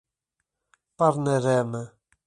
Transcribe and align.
Parnarama 0.97 1.83